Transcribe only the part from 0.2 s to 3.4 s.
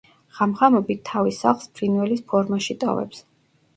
ღამ-ღამობით თავის სახლს ფრინველის ფორმაში ტოვებს.